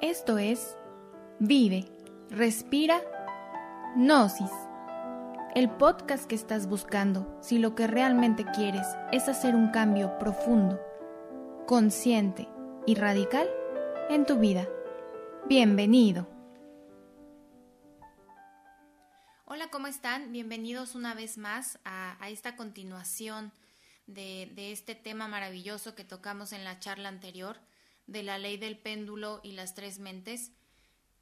[0.00, 0.76] Esto es
[1.38, 1.84] Vive,
[2.28, 3.00] Respira,
[3.94, 4.50] Gnosis.
[5.54, 10.80] El podcast que estás buscando si lo que realmente quieres es hacer un cambio profundo,
[11.66, 12.48] consciente
[12.86, 13.48] y radical
[14.10, 14.68] en tu vida.
[15.48, 16.28] Bienvenido.
[19.44, 20.32] Hola, ¿cómo están?
[20.32, 23.52] Bienvenidos una vez más a, esta continuación
[24.08, 27.58] de, este tema maravilloso que tocamos en la charla anterior
[28.06, 30.52] de la ley del péndulo y las tres mentes,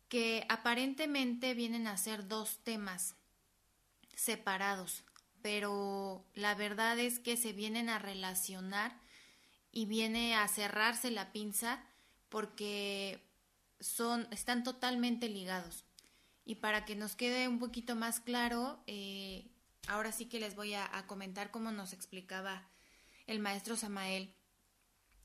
[0.09, 3.15] que aparentemente vienen a ser dos temas
[4.15, 5.05] separados,
[5.41, 9.01] pero la verdad es que se vienen a relacionar
[9.73, 11.83] y viene a cerrarse la pinza
[12.29, 13.27] porque
[13.81, 15.85] son, están totalmente ligados.
[16.45, 19.51] Y para que nos quede un poquito más claro, eh,
[19.87, 22.69] ahora sí que les voy a, a comentar cómo nos explicaba
[23.27, 24.35] el maestro Samael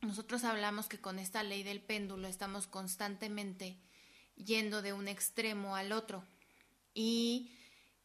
[0.01, 3.77] nosotros hablamos que con esta ley del péndulo estamos constantemente
[4.35, 6.23] yendo de un extremo al otro.
[6.94, 7.52] Y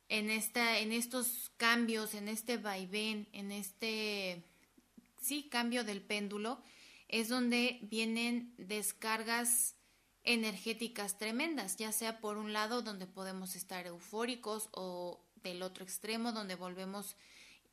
[0.09, 4.43] en esta en estos cambios, en este vaivén, en este
[5.21, 6.63] sí cambio del péndulo
[7.09, 9.77] es donde vienen descargas
[10.25, 16.33] energéticas tremendas, ya sea por un lado donde podemos estar eufóricos o del otro extremo
[16.33, 17.17] donde volvemos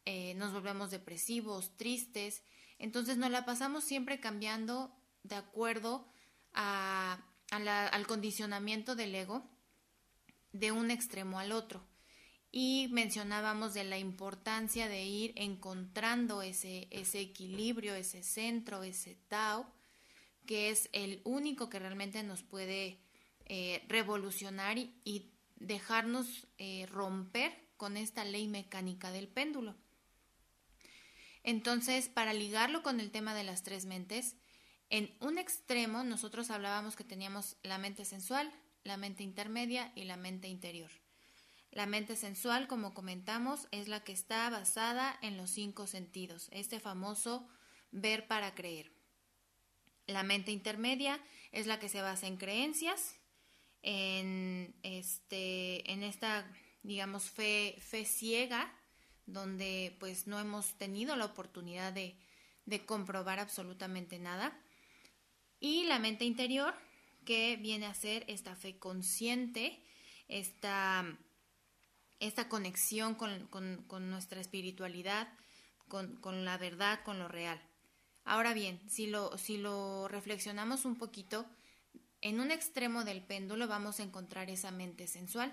[0.05, 2.41] eh, nos volvemos depresivos, tristes
[2.79, 4.91] entonces nos la pasamos siempre cambiando
[5.23, 6.07] de acuerdo
[6.53, 7.19] a,
[7.51, 9.47] al condicionamiento del ego
[10.51, 11.85] de un extremo al otro.
[12.51, 19.71] Y mencionábamos de la importancia de ir encontrando ese, ese equilibrio, ese centro, ese Tao,
[20.47, 22.99] que es el único que realmente nos puede
[23.45, 29.75] eh, revolucionar y, dejarnos eh, romper con esta ley mecánica del péndulo.
[31.43, 34.35] Entonces, para ligarlo con el tema de las tres mentes,
[34.89, 38.51] en un extremo nosotros hablábamos que teníamos la mente sensual,
[38.83, 40.91] la mente intermedia y la mente interior.
[41.71, 46.79] La mente sensual, como comentamos, es la que está basada en los cinco sentidos, este
[46.79, 47.47] famoso
[47.91, 48.91] ver para creer.
[50.07, 51.19] La mente intermedia
[51.51, 53.19] es la que se basa en creencias,
[53.83, 56.51] en, este, en esta,
[56.81, 58.73] digamos, fe, fe ciega,
[59.33, 62.15] donde pues no hemos tenido la oportunidad de,
[62.85, 64.55] comprobar absolutamente nada.
[65.59, 66.73] Y la mente interior,
[67.25, 69.83] que viene a ser esta fe consciente,
[70.27, 71.17] esta,
[72.19, 75.27] esta conexión con, nuestra espiritualidad,
[75.87, 77.59] con, la verdad, con lo real.
[78.23, 81.47] Ahora bien, si lo, si lo reflexionamos un poquito,
[82.21, 85.51] en un extremo del péndulo vamos a encontrar esa mente sensual,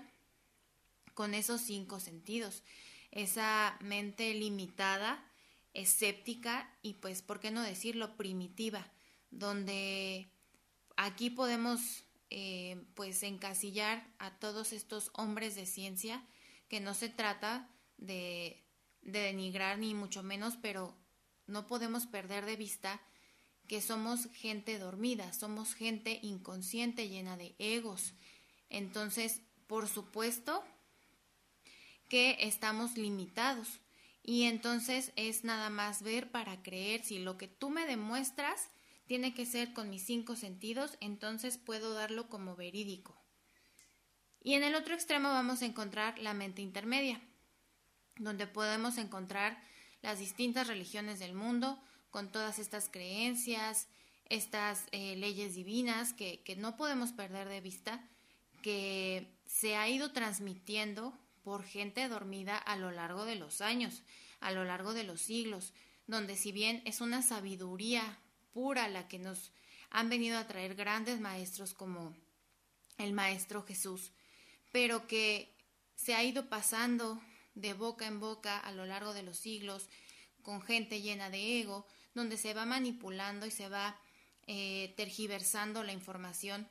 [1.15, 2.63] con esos cinco sentidos
[3.11, 5.23] esa mente limitada,
[5.73, 8.91] escéptica y pues, ¿por qué no decirlo?, primitiva,
[9.29, 10.31] donde
[10.95, 16.25] aquí podemos eh, pues encasillar a todos estos hombres de ciencia,
[16.67, 18.65] que no se trata de,
[19.01, 20.97] de denigrar ni mucho menos, pero
[21.45, 23.01] no podemos perder de vista
[23.67, 28.13] que somos gente dormida, somos gente inconsciente llena de egos.
[28.69, 30.63] Entonces, por supuesto,
[32.07, 33.79] que estamos limitados.
[34.23, 38.69] Y entonces es nada más ver para creer si lo que tú me demuestras
[39.05, 43.17] tiene que ser con mis cinco sentidos, entonces puedo darlo como verídico.
[44.43, 47.21] Y en el otro extremo vamos a encontrar la mente intermedia,
[48.17, 49.61] donde podemos encontrar
[50.01, 53.87] las distintas religiones del mundo con todas estas creencias,
[54.25, 58.05] estas eh, leyes divinas que, que no podemos perder de vista,
[58.61, 64.03] que se ha ido transmitiendo por gente dormida a lo largo de los años,
[64.41, 65.71] a lo largo de los siglos,
[66.05, 68.19] donde si bien es una sabiduría
[68.51, 69.53] pura la que nos
[69.89, 72.13] han venido a traer grandes maestros como
[72.97, 74.11] el Maestro Jesús,
[74.73, 75.55] pero que
[75.95, 77.17] se ha ido pasando
[77.55, 79.87] de boca en boca a lo largo de los siglos
[80.41, 83.97] con gente llena de ego, donde se va manipulando y se va
[84.47, 86.67] eh, tergiversando la información.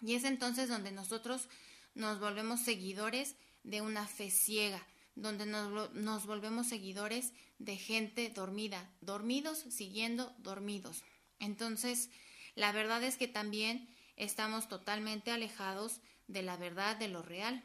[0.00, 1.50] Y es entonces donde nosotros
[1.94, 9.58] nos volvemos seguidores de una fe ciega, donde nos, volvemos seguidores de gente dormida, dormidos
[9.58, 11.04] siguiendo dormidos.
[11.38, 12.10] Entonces,
[12.54, 17.62] la verdad es que también estamos totalmente alejados de la verdad, de lo real.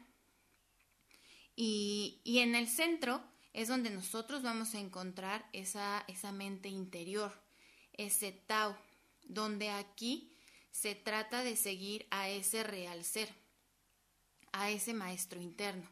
[1.56, 3.22] Y, y en el centro
[3.52, 7.32] es donde nosotros vamos a encontrar esa, esa mente interior,
[7.94, 8.76] ese Tao,
[9.24, 10.32] donde aquí
[10.70, 13.28] se trata de seguir a ese real ser
[14.52, 15.88] a ese maestro interno.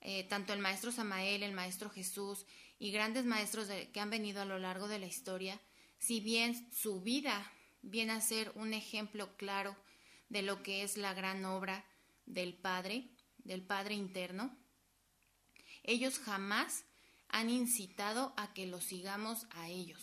[0.00, 2.44] Eh, tanto el maestro Samael, el maestro Jesús
[2.78, 5.60] y grandes maestros que han venido a lo largo de la historia,
[5.98, 7.52] si bien su vida
[7.82, 9.76] viene a ser un ejemplo claro
[10.28, 11.84] de lo que es la gran obra
[12.26, 14.56] del Padre, del Padre interno,
[15.84, 16.84] ellos jamás
[17.28, 20.00] han incitado a que los sigamos a ellos.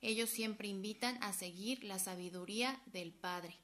[0.00, 3.58] Ellos siempre invitan a seguir la sabiduría del Padre.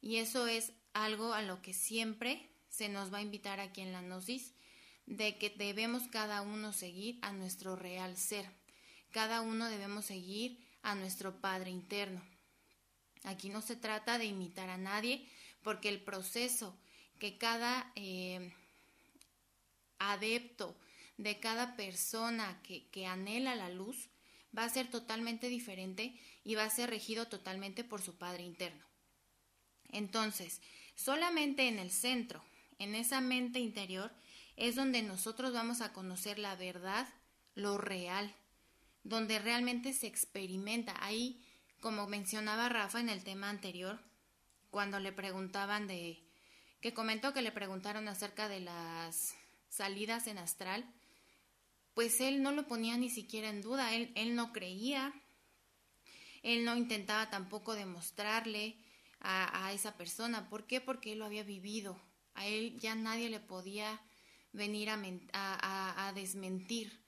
[0.00, 3.92] Y eso es algo a lo que siempre se nos va a invitar aquí en
[3.92, 4.54] la Gnosis,
[5.06, 8.46] de que debemos cada uno seguir a nuestro real ser.
[9.10, 12.22] Cada uno debemos seguir a nuestro Padre interno.
[13.24, 15.28] Aquí no se trata de imitar a nadie,
[15.62, 16.78] porque el proceso
[17.18, 18.52] que cada eh,
[19.98, 20.76] adepto,
[21.18, 24.08] de cada persona que, que anhela la luz,
[24.56, 26.14] va a ser totalmente diferente
[26.44, 28.84] y va a ser regido totalmente por su Padre interno.
[29.90, 30.60] Entonces,
[30.94, 32.42] solamente en el centro,
[32.80, 34.10] en esa mente interior,
[34.56, 37.06] es donde nosotros vamos a conocer la verdad,
[37.54, 38.34] lo real,
[39.04, 40.94] donde realmente se experimenta.
[41.04, 41.44] Ahí,
[41.80, 44.00] como mencionaba Rafa en el tema anterior,
[44.70, 46.24] cuando le preguntaban de,
[46.80, 49.34] que comentó que le preguntaron acerca de las
[49.68, 50.84] salidas en astral,
[51.92, 55.12] pues él no lo ponía ni siquiera en duda, él, él no creía,
[56.42, 58.76] él no intentaba tampoco demostrarle
[59.20, 60.48] a, a esa persona.
[60.48, 60.80] ¿Por qué?
[60.80, 62.00] Porque él lo había vivido.
[62.34, 64.00] A él ya nadie le podía
[64.52, 64.98] venir a,
[65.32, 67.00] a, desmentir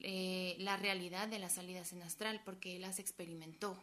[0.00, 3.82] eh, la realidad de las salidas en astral, porque él las experimentó.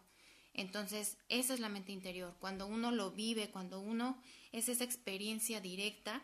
[0.53, 2.35] Entonces, esa es la mente interior.
[2.39, 4.21] Cuando uno lo vive, cuando uno
[4.51, 6.21] es esa experiencia directa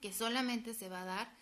[0.00, 1.36] que solamente se va a dar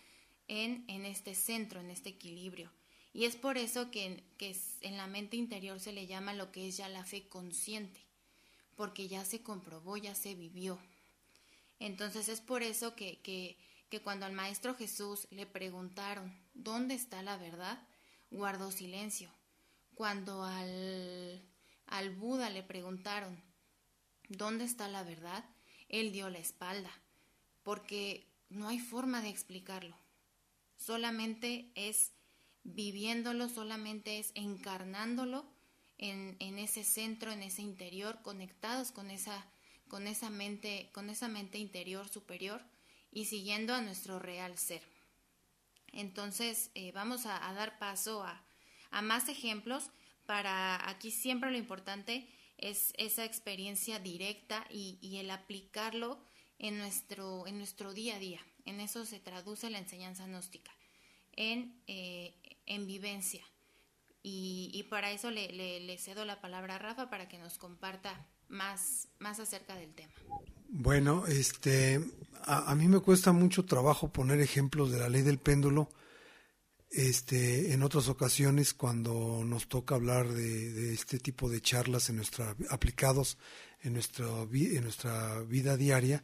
[0.47, 2.71] en, en este centro, en este equilibrio.
[3.13, 6.67] Y es por eso que, que en la mente interior se le llama lo que
[6.67, 7.99] es ya la fe consciente,
[8.75, 10.77] porque ya se comprobó, ya se vivió.
[11.79, 13.57] Entonces es por eso que, que
[13.89, 17.81] que cuando al Maestro Jesús le preguntaron ¿dónde está la verdad?
[18.29, 19.31] guardó silencio.
[19.95, 21.41] Cuando al,
[21.85, 23.41] al Buda le preguntaron
[24.29, 25.45] ¿dónde está la verdad?
[25.89, 26.91] él dio la espalda,
[27.63, 29.95] porque no hay forma de explicarlo.
[30.75, 32.11] Solamente es
[32.65, 35.45] viviéndolo, solamente es encarnándolo
[35.97, 39.49] en, en, ese centro, en ese interior, conectados con esa,
[39.87, 42.61] con esa mente, con esa mente interior superior
[43.11, 44.81] y siguiendo a nuestro real ser.
[45.91, 48.43] Entonces eh, vamos a, dar paso a,
[49.01, 49.89] más ejemplos
[50.25, 56.19] para aquí siempre lo importante es esa experiencia directa y, el aplicarlo
[56.59, 58.41] en nuestro, en nuestro día a día.
[58.65, 60.71] En eso se traduce la enseñanza gnóstica,
[61.33, 62.35] en, eh,
[62.65, 63.45] en vivencia.
[64.29, 69.39] Y, para eso le, cedo la palabra a Rafa para que nos comparta más, más
[69.39, 70.13] acerca del tema.
[70.69, 72.01] Bueno, este,
[72.43, 75.89] a, mí me cuesta mucho trabajo poner ejemplos de la ley del péndulo.
[76.89, 82.55] Este, en otras ocasiones, cuando nos toca hablar de, este tipo de charlas en nuestra,
[82.69, 83.37] aplicados
[83.81, 86.23] en nuestra, en nuestra vida diaria,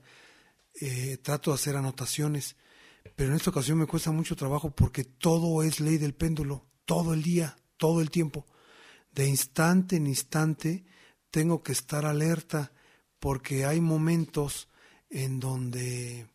[0.79, 2.55] eh, trato de hacer anotaciones.
[3.15, 7.13] Pero en esta ocasión me cuesta mucho trabajo porque todo es ley del péndulo, todo
[7.13, 8.45] el día, todo el tiempo.
[9.11, 10.85] De instante en instante
[11.33, 12.71] tengo que estar alerta
[13.19, 14.67] porque hay momentos
[15.09, 16.27] en donde,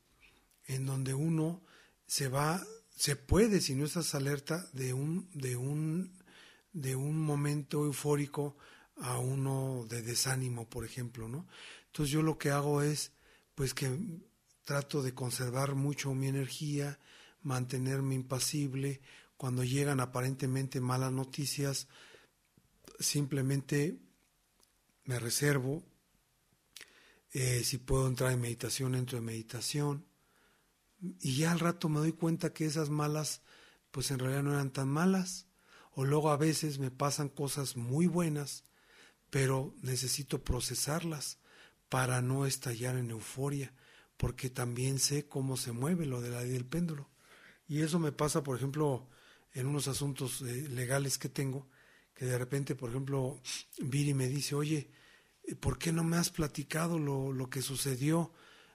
[0.67, 1.63] en donde uno
[2.09, 2.67] se va,
[2.97, 6.19] se puede, si no estás alerta, de un, de un,
[6.73, 8.57] de un momento eufórico
[8.97, 11.47] a uno de desánimo, por ejemplo, ¿no?
[11.87, 13.13] Entonces yo lo que hago es,
[13.55, 13.97] pues que
[14.65, 16.99] trato de conservar mucho mi energía,
[17.43, 19.01] mantenerme impasible,
[19.37, 21.87] cuando llegan aparentemente malas noticias,
[22.99, 24.08] simplemente
[25.09, 25.83] me reservo,
[27.33, 30.07] eh, si puedo entrar en meditación, entro en meditación.
[31.01, 33.41] Y ya al rato me doy cuenta que esas malas,
[33.91, 35.47] pues en realidad no eran tan malas.
[35.93, 38.65] O luego a veces me pasan cosas muy buenas,
[39.31, 41.39] pero necesito procesarlas
[41.89, 43.73] para no estallar en euforia,
[44.19, 47.09] porque también sé cómo se mueve lo de la ley del péndulo.
[47.67, 49.09] Y eso me pasa, por ejemplo,
[49.55, 51.67] en unos asuntos eh, legales que tengo,
[52.19, 53.41] que de repente, por ejemplo,
[53.79, 54.91] Viri me dice, oye,
[55.61, 58.33] ¿por qué no me has platicado lo, lo que sucedió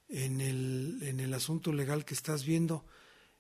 [0.07, 2.85] en el, en el asunto legal que estás viendo?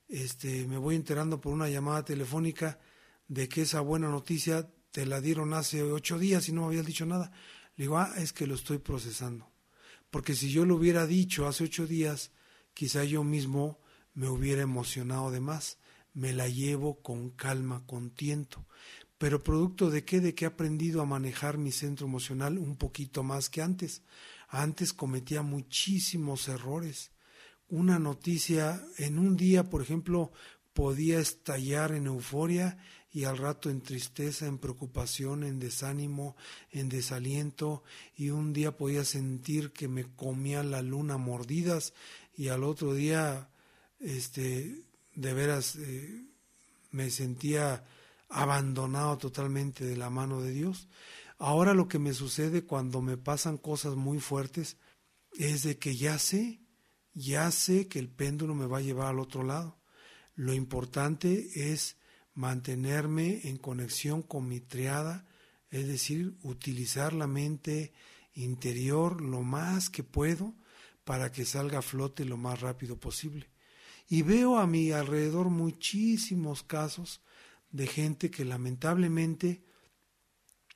[0.09, 2.81] Este, me voy enterando por una llamada telefónica
[3.29, 6.85] de que esa buena noticia te la dieron hace ocho días y no me habías
[6.85, 7.31] dicho nada.
[7.77, 9.53] Le digo, ah, es que lo estoy procesando.
[10.11, 12.31] Porque si yo lo hubiera dicho hace ocho días,
[12.73, 13.79] quizá yo mismo
[14.13, 15.77] me hubiera emocionado de más.
[16.13, 18.67] Me la llevo con calma, con tiento
[19.23, 23.23] pero producto de qué, de que he aprendido a manejar mi centro emocional un poquito
[23.23, 24.01] más que antes.
[24.49, 27.11] Antes cometía muchísimos errores.
[27.69, 30.33] Una noticia en un día, por ejemplo,
[30.73, 32.77] podía estallar en euforia
[33.13, 36.35] y al rato en tristeza, en preocupación, en desánimo,
[36.71, 37.81] en desaliento
[38.17, 41.93] y un día podía sentir que me comía la luna mordidas
[42.35, 43.47] y al otro día
[44.01, 44.83] este
[45.15, 46.25] de veras eh,
[46.91, 47.85] me sentía
[48.33, 50.89] abandonado totalmente de la mano de Dios.
[51.37, 54.77] Ahora lo que me sucede cuando me pasan cosas muy fuertes
[55.33, 56.61] es de que ya sé,
[57.13, 59.79] ya sé que el péndulo me va a llevar al otro lado.
[60.35, 61.97] Lo importante es
[62.33, 65.25] mantenerme en conexión con mi triada,
[65.69, 67.93] es decir, utilizar la mente
[68.33, 70.55] interior lo más que puedo
[71.03, 73.51] para que salga a flote lo más rápido posible.
[74.09, 77.21] Y veo a mi alrededor muchísimos casos
[77.73, 79.65] de gente que lamentablemente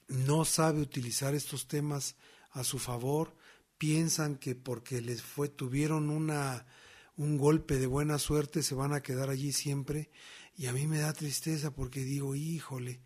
[0.09, 2.17] no sabe utilizar estos temas
[2.51, 3.37] a su favor,
[3.77, 6.65] piensan que porque les fue tuvieron una
[7.15, 10.09] un golpe de buena suerte se van a quedar allí siempre
[10.55, 13.01] y a mí me da tristeza porque digo, híjole,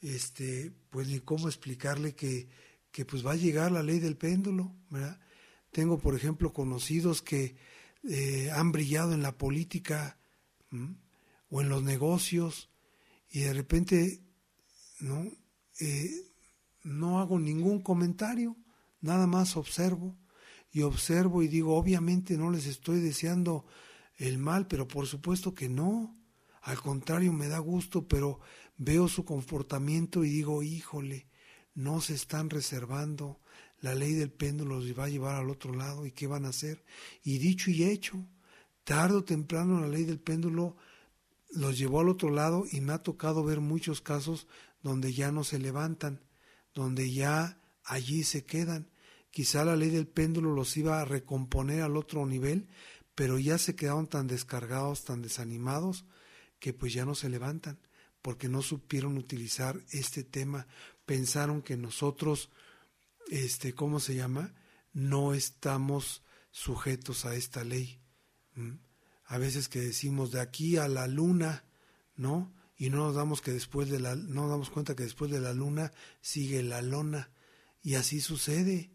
[0.00, 2.48] este, pues ni cómo explicarle que,
[2.90, 5.20] que pues va a llegar la ley del péndulo, ¿verdad?
[5.70, 7.56] Tengo, por ejemplo, conocidos que
[8.04, 10.18] eh, han brillado en la política
[11.50, 12.70] o en los negocios
[13.34, 14.22] y de repente,
[15.00, 15.28] ¿no?
[15.80, 16.08] Eh,
[16.84, 18.56] no hago ningún comentario,
[19.00, 20.16] nada más observo
[20.70, 23.66] y observo y digo, obviamente no les estoy deseando
[24.18, 26.16] el mal, pero por supuesto que no.
[26.62, 28.38] Al contrario, me da gusto, pero
[28.76, 31.26] veo su comportamiento y digo, híjole,
[31.74, 33.40] no se están reservando,
[33.80, 36.50] la ley del péndulo los va a llevar al otro lado y qué van a
[36.50, 36.84] hacer.
[37.24, 38.28] Y dicho y hecho,
[38.84, 40.76] tarde o temprano la ley del péndulo
[41.54, 44.46] los llevó al otro lado y me ha tocado ver muchos casos
[44.82, 46.20] donde ya no se levantan,
[46.74, 48.90] donde ya allí se quedan.
[49.30, 52.68] Quizá la ley del péndulo los iba a recomponer al otro nivel,
[53.14, 56.04] pero ya se quedaron tan descargados, tan desanimados,
[56.58, 57.78] que pues ya no se levantan,
[58.22, 60.66] porque no supieron utilizar este tema,
[61.06, 62.50] pensaron que nosotros,
[63.28, 64.54] este, ¿cómo se llama?
[64.92, 67.98] No estamos sujetos a esta ley.
[69.34, 71.64] A veces que decimos de aquí a la luna,
[72.14, 72.54] ¿no?
[72.76, 75.40] Y no nos damos que después de la, no nos damos cuenta que después de
[75.40, 77.30] la luna sigue la lona.
[77.82, 78.92] Y así sucede,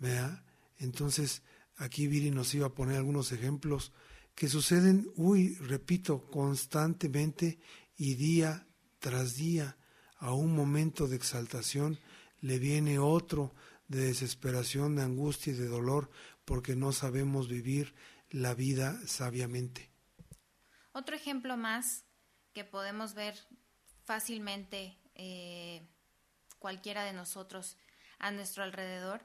[0.00, 0.42] ¿verdad?
[0.78, 1.42] Entonces,
[1.76, 3.92] aquí Viri nos iba a poner algunos ejemplos
[4.34, 7.60] que suceden, uy, repito, constantemente
[7.96, 8.66] y día
[8.98, 9.76] tras día.
[10.18, 12.00] A un momento de exaltación
[12.40, 13.54] le viene otro
[13.86, 16.10] de desesperación, de angustia y de dolor,
[16.44, 17.94] porque no sabemos vivir
[18.30, 19.90] la vida sabiamente.
[20.92, 22.04] Otro ejemplo más
[22.52, 23.38] que podemos ver
[24.04, 25.86] fácilmente eh,
[26.58, 27.76] cualquiera de nosotros
[28.18, 29.22] a nuestro alrededor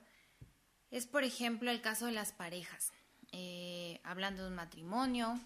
[0.91, 2.91] es, por ejemplo, el caso de las parejas.
[3.31, 5.39] Eh, hablando de un matrimonio,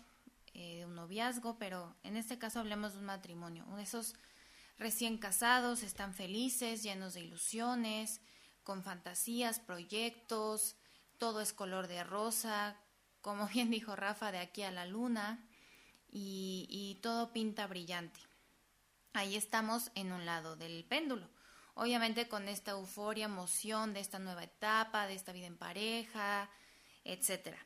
[0.54, 3.66] eh, de un noviazgo, pero en este caso hablemos de un matrimonio.
[3.78, 4.16] Esos
[4.78, 8.20] recién casados están felices, llenos de ilusiones,
[8.64, 10.76] con fantasías, proyectos,
[11.18, 12.76] todo es color de rosa,
[13.28, 15.44] como bien dijo Rafa, de aquí a la luna,
[16.10, 18.20] y, todo pinta brillante.
[19.14, 21.28] Ahí estamos en un lado del péndulo.
[21.76, 26.50] Obviamente con esta euforia, emoción de esta nueva etapa, de esta vida en pareja,
[27.04, 27.58] etcétera.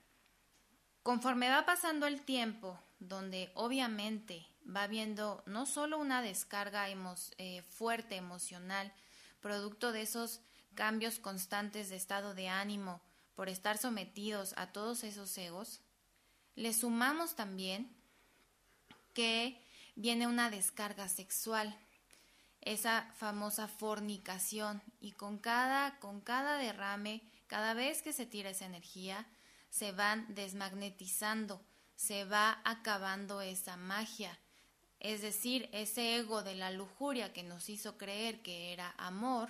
[1.03, 8.15] Conforme va pasando el tiempo, donde obviamente va viendo no solo una descarga eh, fuerte
[8.15, 8.91] emocional,
[9.39, 10.41] producto de esos
[10.73, 13.01] cambios constantes de estado de ánimo
[13.35, 15.81] por estar sometidos a todos esos egos,
[16.55, 17.95] le sumamos también
[19.13, 19.61] que
[19.95, 21.77] viene una descarga sexual,
[22.61, 28.65] esa famosa fornicación, y con cada, con cada derrame, cada vez que se tira esa
[28.65, 29.27] energía,
[29.69, 31.61] se van desmagnetizando,
[31.95, 34.37] se va acabando esa magia.
[34.99, 39.49] Es decir, ese ego de la lujuria que nos hizo creer que era amor,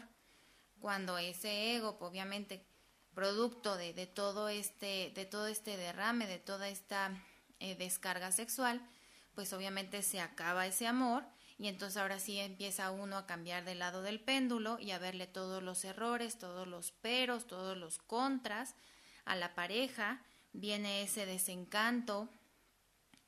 [0.79, 2.65] cuando ese ego, obviamente,
[3.13, 7.11] producto de, todo, este, de todo este derrame, de toda esta
[7.59, 8.81] eh, descarga sexual,
[9.35, 11.23] pues obviamente se acaba ese amor
[11.57, 15.27] y entonces ahora sí empieza uno a cambiar del lado del péndulo y a verle
[15.27, 18.75] todos los errores, todos los peros, todos los contras,
[19.25, 22.29] a la pareja, viene ese desencanto,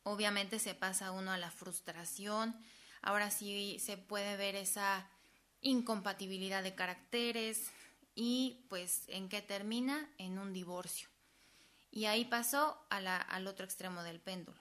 [0.02, 2.56] obviamente se pasa uno a la frustración,
[3.02, 5.08] ahora sí se puede ver esa
[5.62, 7.72] incompatibilidad de caracteres
[8.15, 11.10] y pues en qué termina en un divorcio.
[11.91, 14.60] Y ahí pasó a la, al otro extremo del péndulo.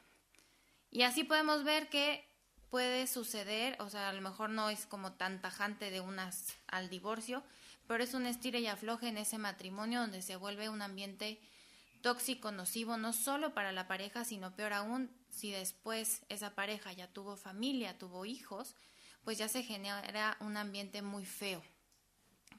[0.90, 2.28] Y así podemos ver que
[2.68, 6.88] puede suceder, o sea, a lo mejor no es como tan tajante de unas al
[6.88, 7.42] divorcio,
[7.86, 11.40] pero es un estire y afloje en ese matrimonio donde se vuelve un ambiente
[12.02, 17.08] tóxico, nocivo, no solo para la pareja, sino peor aún si después esa pareja ya
[17.08, 18.74] tuvo familia, tuvo hijos,
[19.24, 21.62] pues ya se genera un ambiente muy feo,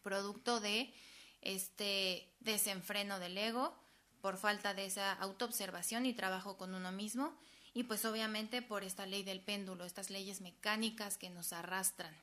[0.04, 0.94] producto de
[1.42, 3.76] este desenfreno del ego,
[4.22, 7.38] por falta de esa autoobservación y trabajo con uno mismo,
[7.74, 12.16] y pues obviamente por esta ley del péndulo, estas leyes mecánicas que nos arrastran.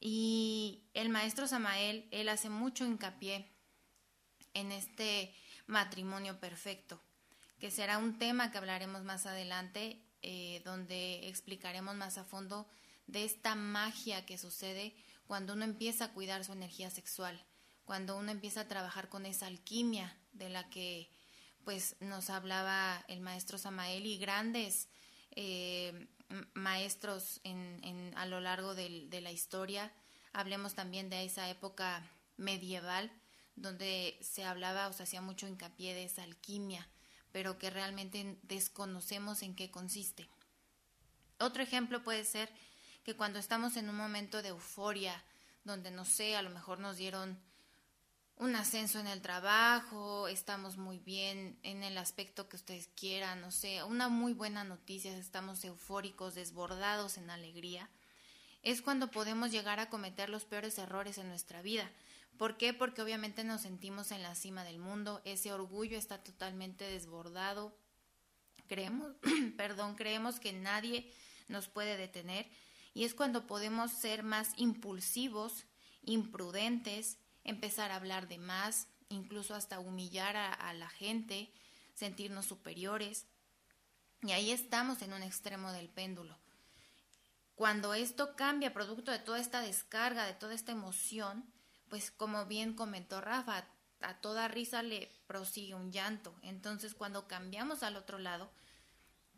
[0.00, 3.48] Y el maestro Samael, él hace mucho hincapié
[4.52, 5.34] en este
[5.66, 7.00] matrimonio perfecto,
[7.58, 12.66] que será un tema que hablaremos más adelante, eh, donde explicaremos más a fondo
[13.06, 14.94] de esta magia que sucede
[15.26, 17.44] cuando uno empieza a cuidar su energía sexual,
[17.84, 21.10] cuando uno empieza a trabajar con esa alquimia de la que
[21.64, 24.88] pues nos hablaba el maestro Samael y grandes
[25.30, 26.08] eh,
[26.52, 29.92] maestros en, a lo largo de la historia.
[30.32, 32.02] Hablemos también de esa época
[32.36, 33.10] medieval
[33.56, 36.88] donde se hablaba o se hacía mucho hincapié de esa alquimia,
[37.32, 40.28] pero que realmente desconocemos en qué consiste.
[41.38, 42.50] Otro ejemplo puede ser
[43.04, 45.22] que cuando estamos en un momento de euforia,
[45.62, 47.38] donde no sé, a lo mejor nos dieron
[48.36, 53.50] un ascenso en el trabajo, estamos muy bien en el aspecto que ustedes quieran, no
[53.50, 57.88] sé, una muy buena noticia, estamos eufóricos, desbordados en alegría,
[58.62, 61.90] es cuando podemos llegar a cometer los peores errores en nuestra vida.
[62.38, 62.72] ¿Por qué?
[62.72, 67.76] Porque obviamente nos sentimos en la cima del mundo, ese orgullo está totalmente desbordado,
[68.66, 69.12] creemos,
[69.56, 71.12] perdón, creemos que nadie
[71.46, 72.48] nos puede detener
[72.94, 75.66] y es cuando podemos ser más impulsivos,
[76.02, 81.52] imprudentes, empezar a hablar de más, incluso hasta humillar a, la gente,
[81.94, 83.26] sentirnos superiores.
[84.22, 86.38] Y ahí estamos en un extremo del péndulo.
[87.56, 91.44] Cuando esto cambia producto de toda esta descarga, de toda esta emoción,
[91.88, 93.66] pues como bien comentó Rafa,
[94.00, 96.34] a toda risa le prosigue un llanto.
[96.42, 98.50] Entonces cuando cambiamos al otro lado,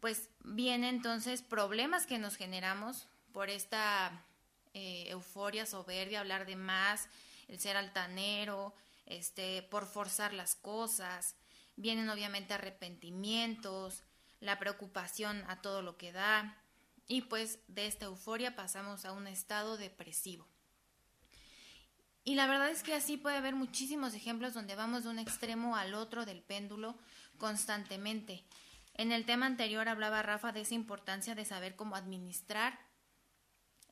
[0.00, 4.24] pues vienen entonces problemas que nos generamos por esta
[4.72, 7.06] eh, euforia, soberbia, hablar de más,
[7.48, 8.74] el ser altanero,
[9.04, 11.36] este, por forzar las cosas.
[11.76, 14.04] Vienen obviamente arrepentimientos,
[14.40, 16.56] la preocupación a todo lo que da.
[17.08, 20.48] Y pues de esta euforia pasamos a un estado depresivo.
[22.24, 25.76] Y la verdad es que así puede haber muchísimos ejemplos donde vamos de un extremo
[25.76, 26.96] al otro del péndulo
[27.36, 28.46] constantemente.
[28.94, 32.85] En el tema anterior hablaba Rafa de esa importancia de saber cómo administrar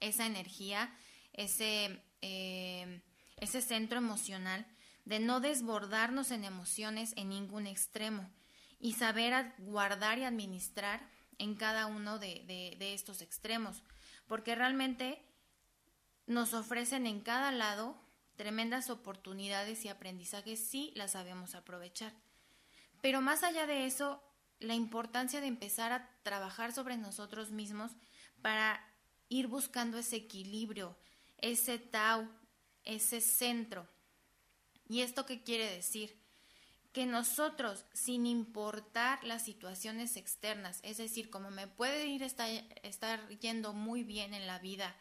[0.04, 0.94] esa energía,
[1.32, 3.02] ese eh,
[3.36, 4.66] ese centro emocional,
[5.04, 8.30] de no desbordarnos en emociones en ningún extremo
[8.80, 11.06] y saber guardar y administrar
[11.38, 13.82] en cada uno de, estos extremos,
[14.26, 15.22] porque realmente
[16.26, 18.00] nos ofrecen en cada lado
[18.36, 22.14] tremendas oportunidades y aprendizajes si las sabemos aprovechar.
[23.02, 24.22] Pero más allá de eso,
[24.60, 27.92] la importancia de empezar a trabajar sobre nosotros mismos
[28.40, 28.82] para
[29.34, 30.96] ir buscando ese equilibrio,
[31.38, 32.28] ese Tao,
[32.84, 33.88] ese centro.
[34.88, 36.16] ¿Y esto qué quiere decir?
[36.92, 42.48] Que nosotros, sin importar las situaciones externas, es decir, como me puede ir estar,
[42.82, 44.94] estar yendo muy bien en la vida,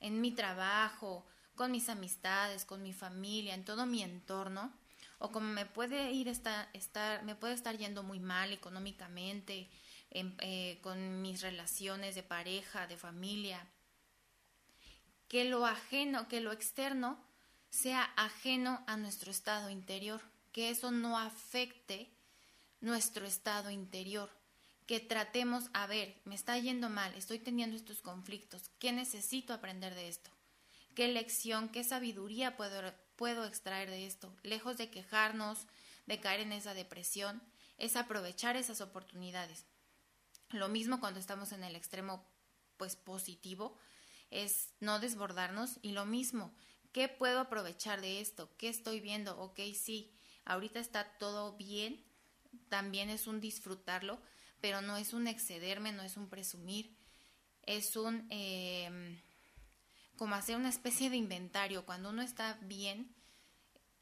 [0.00, 4.72] en mi trabajo, con mis amistades, con mi familia, en todo mi entorno,
[5.18, 9.70] o como me puede ir estar, estar me puede estar yendo muy mal económicamente,
[10.14, 13.66] eh, con mis relaciones de pareja, de familia,
[15.26, 17.18] que lo ajeno, que lo externo
[17.68, 20.20] sea ajeno a nuestro estado interior,
[20.52, 22.08] que eso no afecte
[22.80, 24.30] nuestro estado interior,
[24.86, 29.96] que tratemos, a ver, me está yendo mal, estoy teniendo estos conflictos, ¿qué necesito aprender
[29.96, 30.30] de esto?
[30.94, 34.32] ¿Qué lección, qué sabiduría puedo, puedo extraer de esto?
[34.44, 35.66] Lejos de quejarnos,
[36.06, 37.42] de caer en esa depresión,
[37.78, 39.66] es aprovechar esas oportunidades.
[40.54, 42.26] Lo mismo cuando estamos en el extremo
[42.76, 43.76] pues positivo,
[44.30, 46.54] es no desbordarnos y lo mismo,
[46.92, 48.50] ¿qué puedo aprovechar de esto?
[48.56, 49.38] ¿Qué estoy viendo?
[49.38, 50.12] Ok, sí,
[50.44, 52.04] ahorita está todo bien,
[52.68, 54.20] también es un disfrutarlo,
[54.60, 56.96] pero no es un excederme, no es un presumir,
[57.62, 59.20] es un em,
[60.16, 61.84] como hacer una especie de inventario.
[61.84, 63.14] Cuando uno está bien,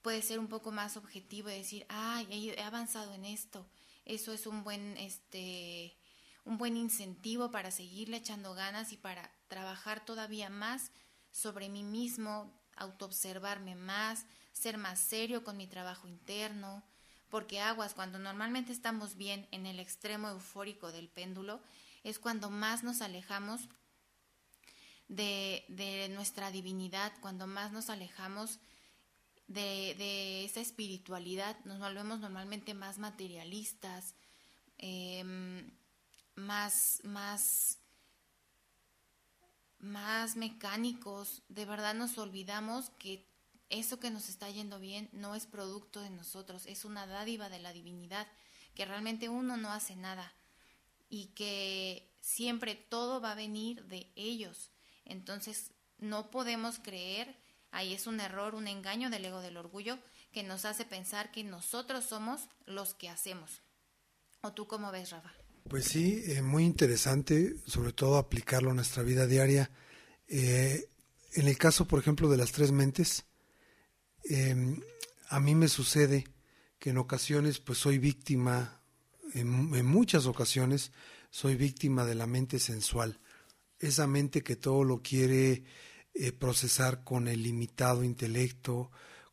[0.03, 3.67] puede ser un poco más objetivo y decir, ay, he avanzado en esto.
[4.05, 5.97] Eso es un buen, este,
[6.45, 10.91] un buen incentivo para seguirle echando ganas y para trabajar todavía más
[11.31, 16.83] sobre mí mismo, autoobservarme más, ser más serio con mi trabajo interno,
[17.29, 21.61] porque aguas, cuando normalmente estamos bien en el extremo eufórico del péndulo,
[22.05, 23.69] es cuando más nos alejamos
[25.09, 28.59] de, nuestra divinidad, cuando más nos alejamos
[29.47, 34.15] de, de, esa espiritualidad, nos volvemos normalmente más materialistas,
[34.79, 35.25] eh,
[36.35, 37.79] más, más,
[39.79, 43.27] más mecánicos, de verdad nos olvidamos que
[43.69, 47.59] eso que nos está yendo bien no es producto de nosotros, es una dádiva de
[47.59, 48.27] la divinidad,
[48.75, 50.33] que realmente uno no hace nada
[51.09, 54.71] y que siempre todo va a venir de ellos.
[55.05, 57.37] Entonces, no podemos creer,
[57.71, 59.99] ahí es un error, un engaño del ego del orgullo
[60.33, 63.61] que nos hace pensar que nosotros somos los que hacemos.
[64.41, 65.33] ¿O tú cómo ves, Rafa?
[65.69, 69.71] Pues sí, eh, muy interesante, sobre todo aplicarlo a nuestra vida diaria.
[70.29, 70.89] Eh,
[71.35, 73.25] en el caso, por ejemplo, de las tres mentes,
[74.25, 74.81] em,
[75.29, 76.27] a mí me sucede
[76.79, 78.83] que en ocasiones pues soy víctima,
[79.35, 80.93] en, en, muchas ocasiones
[81.31, 83.21] soy víctima de la mente sensual,
[83.79, 85.65] esa mente que todo lo quiere
[86.15, 88.91] eh, procesar con el limitado intelecto,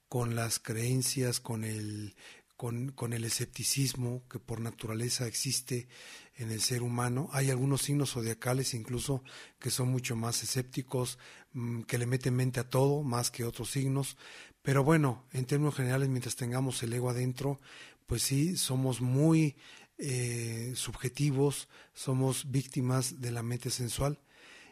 [0.08, 2.15] con las creencias, con el,
[2.60, 5.88] con, con, el escepticismo que por naturaleza existe
[6.36, 7.30] en el ser humano.
[7.32, 9.24] Hay algunos signos zodiacales incluso
[9.60, 11.19] que son mucho más escépticos,
[11.54, 14.17] mm, que le meten mente a todo más que otros signos.
[14.62, 17.62] Pero bueno, en términos generales, mientras tengamos el ego adentro,
[18.06, 19.56] pues sí, somos muy
[19.98, 24.19] eh, subjetivos, somos víctimas de la mente sensual.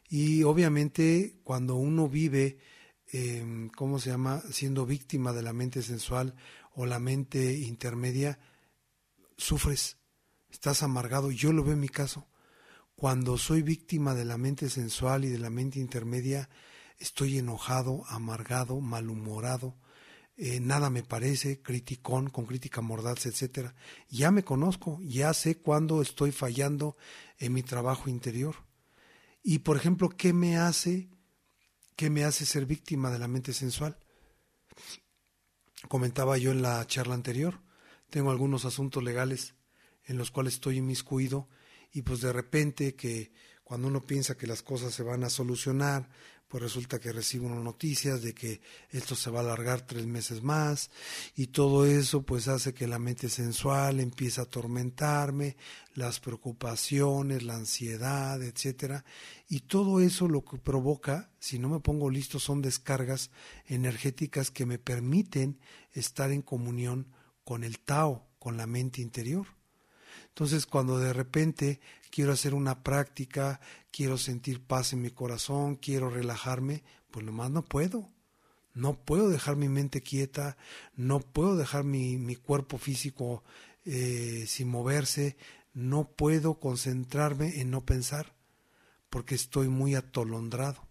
[0.10, 2.58] Y obviamente cuando uno vive,
[3.14, 6.36] eh, ¿cómo se llama?, siendo víctima de la mente sensual
[6.78, 8.40] o la mente intermedia,
[9.36, 9.98] sufres,
[10.52, 11.32] estás amargado.
[11.32, 12.28] Yo lo veo en mi caso.
[12.96, 16.50] Cuando soy víctima de la mente sensual y de la mente intermedia,
[17.00, 19.76] estoy enojado, amargado, malhumorado,
[20.36, 23.74] eh, nada me parece, criticón, con crítica mordaz, etcétera.
[24.10, 26.96] Ya me conozco, ya sé cuándo estoy fallando
[27.40, 28.56] en mi trabajo interior.
[29.42, 31.10] Y por ejemplo, ¿qué me hace,
[31.96, 33.98] qué me hace ser víctima de la mente sensual?
[35.88, 37.62] Comentaba yo en la charla anterior,
[38.10, 39.56] tengo algunos asuntos legales
[40.06, 41.48] en los cuales estoy inmiscuido
[41.92, 43.32] y pues de repente que
[43.64, 46.10] cuando uno piensa que las cosas se van a solucionar,
[46.48, 50.42] pues resulta que recibo unas noticias de que esto se va a alargar tres meses
[50.42, 50.90] más
[51.36, 55.58] y todo eso pues hace que la mente sensual empiece a atormentarme,
[55.94, 59.04] las preocupaciones, la ansiedad, etcétera,
[59.50, 63.32] y todo eso lo que provoca, si no me pongo listo, son descargas
[63.66, 65.60] energéticas que me permiten
[65.92, 67.08] estar en comunión
[67.44, 69.57] con el Tao, con la mente interior.
[70.38, 71.80] Entonces, cuando de repente
[72.12, 77.66] quiero hacer una práctica, quiero sentir paz en mi corazón, quiero relajarme, pues nomás no
[77.66, 78.12] puedo.
[78.76, 80.56] No puedo dejar mi mente quieta,
[80.96, 83.44] no puedo dejar mi, mi cuerpo físico
[83.84, 85.38] eh, sin moverse,
[85.74, 88.36] no puedo concentrarme en no pensar,
[89.10, 90.88] porque estoy muy atolondrado.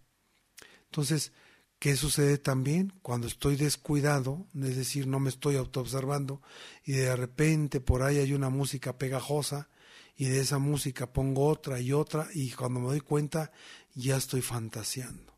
[0.87, 1.31] Entonces,
[1.79, 4.47] ¿Qué sucede también cuando estoy descuidado?
[4.55, 6.41] Es decir, no me estoy autoobservando
[6.83, 9.69] y de repente por ahí hay una música pegajosa
[10.15, 13.51] y de esa música pongo otra y otra y cuando me doy cuenta
[13.93, 15.37] ya estoy fantaseando.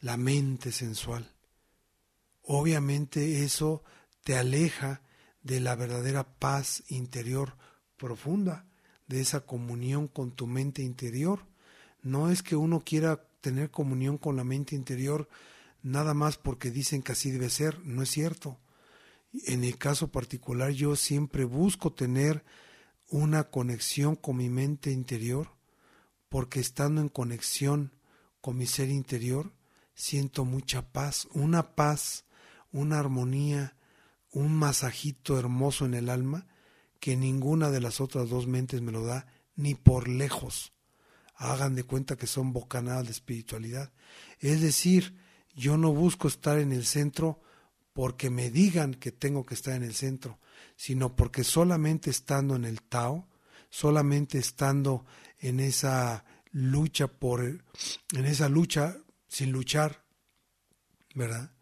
[0.00, 1.30] La mente sensual.
[2.42, 3.84] Obviamente eso
[4.22, 5.02] te aleja
[5.42, 7.56] de la verdadera paz interior
[7.98, 8.66] profunda,
[9.06, 11.46] de esa comunión con tu mente interior.
[12.02, 15.28] No es que uno quiera tener comunión con la mente interior
[15.82, 18.58] nada más porque dicen que así debe ser, no es cierto.
[19.46, 22.42] En el caso particular yo siempre busco tener
[23.10, 25.50] una conexión con mi mente interior,
[26.30, 27.92] porque estando en conexión
[28.40, 29.52] con mi ser interior,
[29.94, 32.24] siento mucha paz, una paz,
[32.72, 33.76] una armonía,
[34.30, 36.46] un masajito hermoso en el alma
[36.98, 40.72] que ninguna de las otras dos mentes me lo da, ni por lejos
[41.36, 43.92] hagan de cuenta que son bocanadas de espiritualidad.
[44.40, 45.16] Es decir,
[45.54, 47.40] yo no busco estar en el centro
[47.92, 50.38] porque me digan que tengo que estar en el centro,
[50.76, 53.28] sino porque solamente estando en el Tao,
[53.70, 55.04] solamente estando
[55.38, 58.96] en esa lucha por en esa lucha
[59.28, 60.04] sin luchar,
[61.14, 61.52] ¿verdad?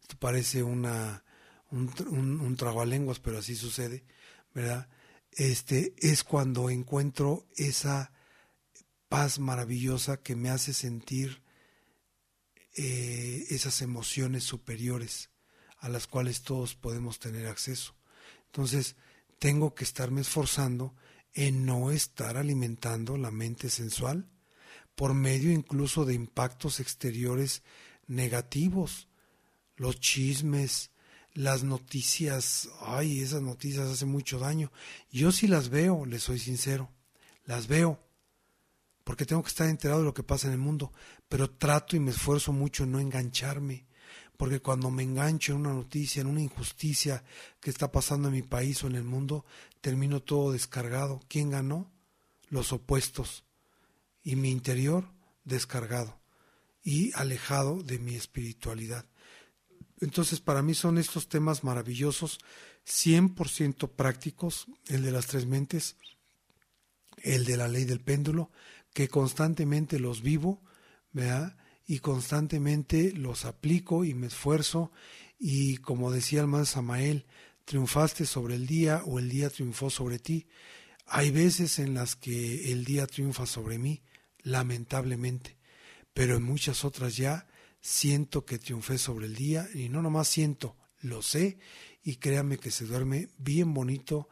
[0.00, 1.24] Esto parece una
[1.70, 4.04] un, un, un trabalenguas, pero así sucede,
[4.54, 4.88] ¿verdad?
[5.30, 8.12] Este es cuando encuentro esa
[9.12, 11.42] paz maravillosa que me hace sentir
[12.74, 15.28] eh, esas emociones superiores
[15.80, 17.94] a las cuales todos podemos tener acceso.
[18.46, 18.96] Entonces,
[19.38, 20.96] tengo que estarme esforzando
[21.34, 24.30] en no estar alimentando la mente sensual
[24.94, 27.62] por medio incluso de impactos exteriores
[28.06, 29.08] negativos,
[29.76, 30.90] los chismes,
[31.34, 34.72] las noticias, ay, esas noticias hacen mucho daño.
[35.10, 36.90] Yo sí las veo, le soy sincero,
[37.44, 38.02] las veo,
[39.12, 40.90] porque tengo que estar enterado de lo que pasa en el mundo,
[41.28, 43.84] pero trato y me esfuerzo mucho en no engancharme,
[44.38, 47.22] porque cuando me engancho en una noticia, en una injusticia
[47.60, 49.44] que está pasando en mi país o en el mundo,
[49.82, 51.20] termino todo descargado.
[51.28, 51.92] ¿Quién ganó?
[52.48, 53.44] Los opuestos.
[54.22, 55.04] Y mi interior
[55.44, 56.18] descargado.
[56.82, 59.04] y alejado de mi espiritualidad.
[60.00, 62.38] Entonces, para mí son estos temas maravillosos,
[62.86, 65.96] 100% prácticos, el de las tres mentes,
[67.18, 68.50] el de la ley del péndulo,
[68.92, 70.62] que constantemente los vivo,
[71.12, 71.56] ¿verdad?
[71.86, 74.92] y constantemente los aplico y me esfuerzo
[75.38, 77.26] y como decía el más Samael,
[77.64, 80.46] triunfaste sobre el día o el día triunfó sobre ti.
[81.06, 84.02] Hay veces en las que el día triunfa sobre mí,
[84.42, 85.58] lamentablemente,
[86.14, 87.48] pero en muchas otras ya
[87.80, 91.58] siento que triunfé sobre el día y no nomás siento, lo sé
[92.04, 94.28] y créame que se duerme bien bonito,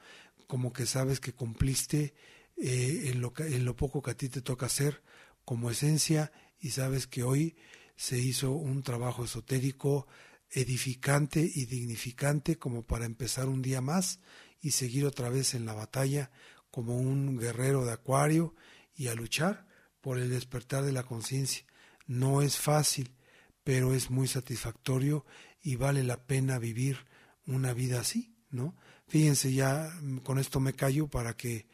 [0.46, 2.14] como que sabes que cumpliste
[2.61, 5.03] eh, en, lo, en lo poco que a ti te toca hacer
[5.44, 7.57] como esencia y sabes que hoy
[7.96, 10.07] se hizo un trabajo esotérico
[10.51, 14.20] edificante y dignificante como para empezar un día más
[14.61, 16.31] y seguir otra vez en la batalla
[16.70, 18.55] como un guerrero de acuario
[18.94, 19.66] y a luchar
[20.01, 21.64] por el despertar de la conciencia.
[22.07, 23.14] No es fácil,
[23.64, 25.25] pero es muy satisfactorio
[25.62, 27.07] y vale la pena vivir
[27.46, 28.77] una vida así, ¿no?
[29.07, 29.92] Fíjense, ya
[30.23, 31.66] con esto me callo para que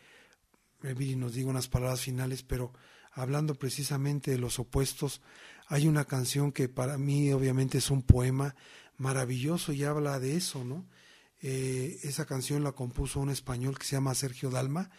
[0.88, 2.72] Eviri nos diga unas palabras finales, pero
[3.12, 5.22] hablando precisamente de los opuestos,
[5.68, 8.54] hay una canción que para mí obviamente es un poema
[8.96, 10.86] maravilloso y habla de eso, ¿no?
[11.42, 14.90] Eh, esa canción la compuso un español que se llama Sergio Dalma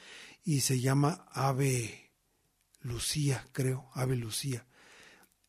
[0.44, 2.12] y se llama Ave
[2.82, 4.66] Lucía, creo, Ave Lucía.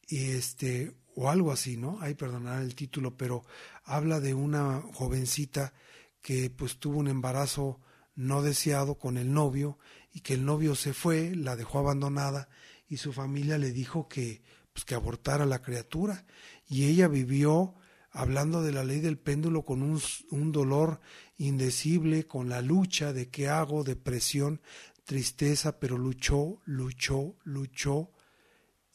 [0.06, 2.00] Y este, o algo así, ¿no?
[2.00, 3.44] Hay perdonar el título, pero
[3.84, 5.74] habla de una jovencita
[6.22, 7.80] que pues tuvo un embarazo
[8.14, 9.78] no deseado con el novio
[10.12, 12.48] y que el novio se fue, la dejó abandonada
[12.88, 14.42] y su familia le dijo que
[14.72, 16.24] pues que abortara la criatura
[16.68, 17.74] y ella vivió
[18.10, 21.00] hablando de la ley del péndulo con un, un dolor
[21.36, 24.60] indecible, con la lucha de qué hago, depresión,
[25.04, 28.10] tristeza, pero luchó, luchó, luchó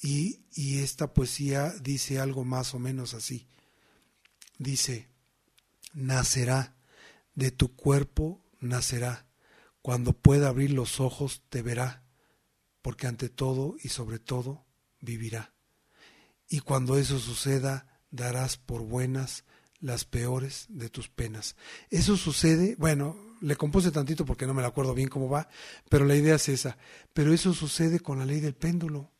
[0.01, 3.47] y, y esta poesía dice algo más o menos así.
[4.57, 5.09] Dice,
[5.93, 6.75] nacerá,
[7.35, 9.25] de tu cuerpo nacerá,
[9.83, 12.03] cuando pueda abrir los ojos te verá,
[12.81, 14.65] porque ante todo y sobre todo
[15.01, 15.53] vivirá.
[16.47, 19.43] Y cuando eso suceda, darás por buenas
[19.81, 21.57] las peores de tus penas.
[21.89, 25.49] Eso sucede, bueno, le compuse tantito porque no me la acuerdo bien cómo va,
[25.89, 26.77] pero la idea es esa.
[27.11, 29.11] Pero eso sucede con la ley del péndulo.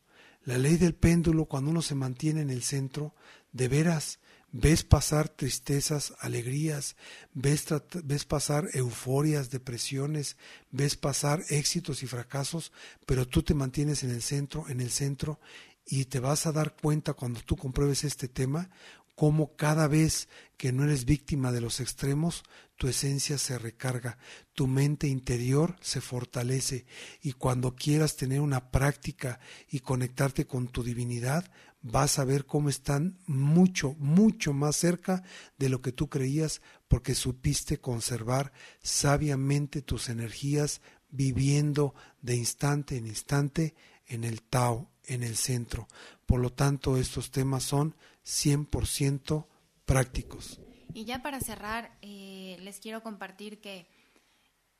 [0.44, 3.14] La ley del péndulo, cuando uno se mantiene en el centro,
[3.52, 4.18] de veras,
[4.56, 6.94] ves pasar tristezas, alegrías,
[7.32, 7.66] ves,
[8.04, 10.36] ves, pasar euforias, depresiones,
[10.70, 12.72] ves pasar éxitos y fracasos,
[13.04, 15.40] pero tú te mantienes en el centro, en el centro,
[15.84, 18.70] y te vas a dar cuenta cuando tú compruebes este tema,
[19.16, 22.44] cómo cada vez que no eres víctima de los extremos,
[22.76, 24.18] tu esencia se recarga,
[24.54, 26.86] tu mente interior se fortalece.
[27.22, 31.50] Y cuando quieras tener una práctica y conectarte con tu divinidad,
[31.84, 35.22] vas a ver cómo están mucho, mucho más cerca
[35.58, 43.06] de lo que tú creías porque supiste conservar sabiamente tus energías viviendo de instante en
[43.06, 43.74] instante
[44.06, 45.86] en el Tao, en el centro.
[46.24, 47.94] Por lo tanto, estos temas son
[48.24, 49.46] 100%
[49.84, 50.60] prácticos.
[50.94, 53.86] Y ya para cerrar, eh, les quiero compartir que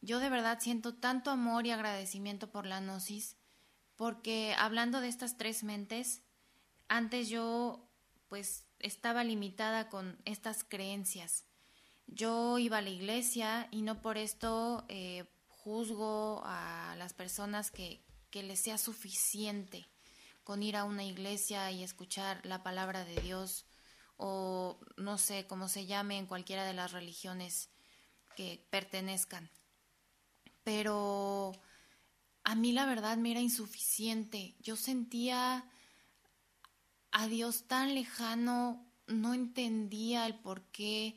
[0.01, 3.37] yo de verdad siento tanto amor y agradecimiento por la gnosis,
[3.95, 6.24] porque hablando de estas tres mentes,
[6.89, 7.89] antes yo
[8.29, 11.47] pues estaba limitada con estas creencias.
[12.07, 18.05] Yo iba a la iglesia y no por esto eh, juzgo a las personas que,
[18.31, 19.89] que les sea suficiente
[20.43, 23.67] con ir a una iglesia y escuchar la palabra de Dios
[24.17, 27.71] o no sé cómo se llame en cualquiera de las religiones
[28.37, 29.51] que pertenezcan.
[30.63, 31.53] Pero
[32.43, 34.55] a mí la verdad me era insuficiente.
[34.61, 35.65] Yo sentía
[37.15, 41.17] a Dios tan lejano, no entendía el por qué.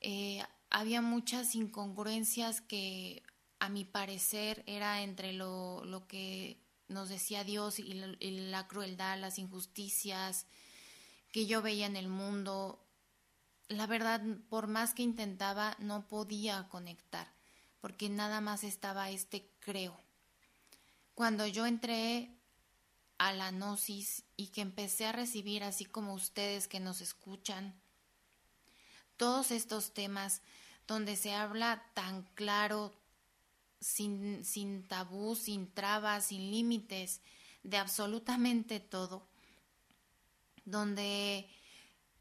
[0.00, 3.22] Eh, había muchas incongruencias que
[3.58, 9.38] a mi parecer era entre lo, lo que nos decía Dios y la, crueldad, las
[9.38, 10.46] injusticias
[11.32, 12.82] que yo veía en el mundo.
[13.68, 17.30] La verdad, por más que intentaba, no podía conectar,
[17.82, 20.00] porque nada más estaba este creo.
[21.14, 22.35] Cuando yo entré
[23.18, 27.74] a la gnosis y que empecé a recibir, así como ustedes que nos escuchan,
[29.16, 30.42] todos estos temas
[30.86, 32.92] donde se habla tan claro,
[33.80, 37.20] sin, sin tabú, sin trabas, sin límites,
[37.62, 39.26] de absolutamente todo,
[40.64, 41.48] donde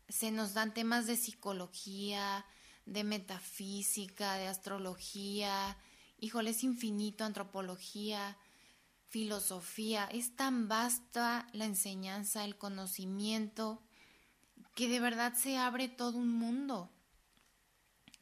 [0.10, 2.46] se nos dan temas de psicología,
[2.86, 5.78] de metafísica, de astrología,
[6.20, 8.38] híjole, es infinito, antropología,
[9.16, 13.82] filosofía, es tan vasta la enseñanza, el conocimiento,
[14.74, 16.92] que de verdad se abre todo un mundo.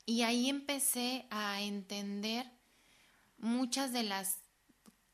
[0.05, 2.45] Y ahí empecé a entender
[3.39, 4.37] muchas de las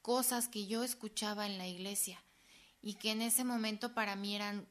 [0.02, 2.22] cosas que yo escuchaba en la iglesia
[2.82, 4.68] y que en ese momento para mí eran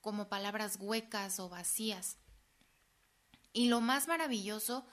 [0.00, 2.16] como palabras huecas o vacías.
[3.52, 4.84] Y lo más maravilloso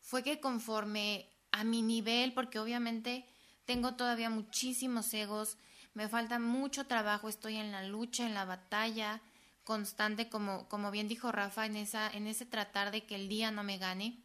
[0.00, 3.26] fue que conforme a mi nivel, porque obviamente
[3.64, 5.56] tengo todavía muchísimos egos,
[5.94, 9.20] me falta mucho trabajo, estoy en la lucha, en la batalla
[9.64, 13.50] constante, como, como bien dijo Rafa, en, esa, en ese tratar de que el día
[13.50, 14.18] no me gane.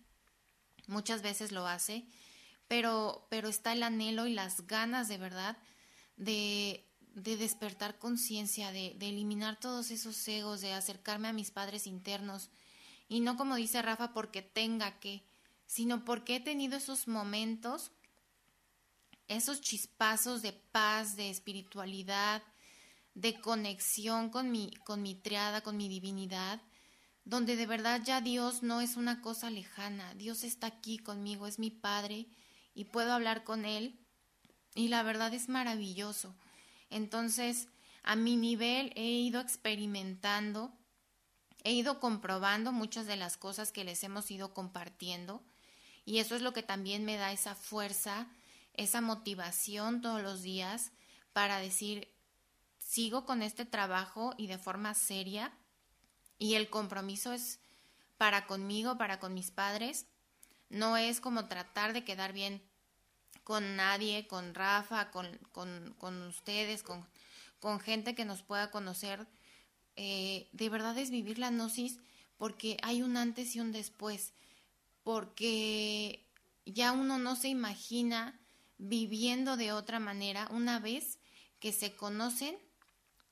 [0.87, 2.05] Muchas veces lo hace,
[2.67, 5.57] pero, pero está el anhelo y las ganas de verdad
[6.15, 11.87] de, de despertar conciencia, de, de eliminar todos esos egos, de acercarme a mis padres
[11.87, 12.49] internos.
[13.09, 15.23] Y no como dice Rafa, porque tenga que,
[15.65, 17.91] sino porque he tenido esos momentos
[19.27, 22.43] esos chispazos de paz, de espiritualidad,
[23.13, 26.61] de conexión con mi, con mi triada, con mi divinidad,
[27.25, 31.59] donde de verdad ya Dios no es una cosa lejana, Dios está aquí conmigo, es
[31.59, 32.27] mi Padre
[32.73, 33.99] y puedo hablar con Él
[34.75, 36.35] y la verdad es maravilloso.
[36.89, 37.67] Entonces,
[38.03, 40.71] a mi nivel he ido experimentando,
[41.63, 45.43] he ido comprobando muchas de las cosas que les hemos ido compartiendo
[46.05, 48.29] y eso es lo que también me da esa fuerza,
[48.77, 50.91] esa motivación todos los días
[51.33, 52.07] para decir,
[52.79, 55.51] sigo con este trabajo y de forma seria
[56.39, 57.59] y el compromiso es
[58.17, 60.05] para conmigo, para con mis padres,
[60.69, 62.61] no es como tratar de quedar bien
[63.43, 67.07] con nadie, con Rafa, con, con, ustedes, con,
[67.59, 69.25] con, gente que nos pueda conocer.
[69.95, 71.99] Eh, de verdad es vivir la gnosis
[72.37, 74.33] porque hay un antes y un después,
[75.03, 76.25] porque
[76.65, 78.39] ya uno no se imagina
[78.77, 81.19] viviendo de otra manera una vez
[81.59, 82.57] que se conocen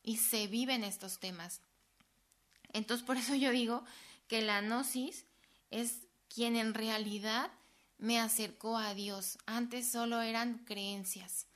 [0.04, 1.62] y se viven estos temas.
[2.74, 3.84] Entonces, por eso yo digo
[4.28, 5.26] que la gnosis
[5.72, 7.52] es quien en realidad
[7.98, 9.38] me acercó a Dios.
[9.46, 11.48] Antes solo eran creencias.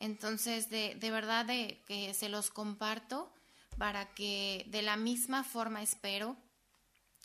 [0.00, 3.32] Entonces, de, de verdad de, que se los comparto
[3.78, 6.36] para que de la misma forma espero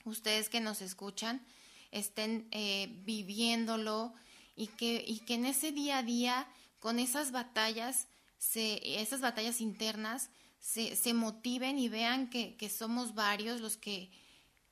[0.05, 1.45] ustedes que nos escuchan
[1.93, 4.13] estén eh, viviéndolo,
[4.55, 6.47] y que, y que en ese día a día,
[6.79, 13.15] con esas batallas, se, esas batallas internas, se, se motiven y vean que, que, somos
[13.15, 14.11] varios los que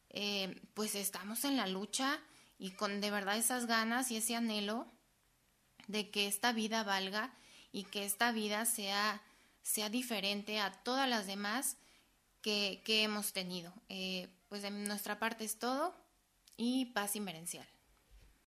[0.10, 2.20] eh, pues estamos en la lucha
[2.58, 4.88] y con de verdad esas ganas y ese anhelo
[5.88, 7.34] de que esta vida valga
[7.72, 9.22] y que esta vida sea,
[9.64, 11.78] sea diferente a todas las demás
[12.42, 13.74] que, que hemos tenido.
[13.90, 15.96] Eh, pues de nuestra parte es todo
[16.58, 17.68] y paz inmerencial.